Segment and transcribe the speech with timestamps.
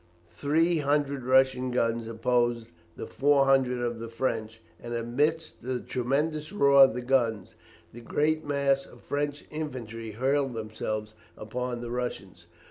[0.33, 6.51] Three hundred Russian guns opposed the four hundred of the French, and amidst the tremendous
[6.51, 7.53] roar of the guns,
[7.93, 12.47] the great mass of French infantry hurled themselves upon the Russians.